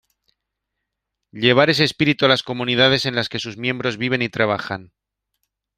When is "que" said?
3.29-3.37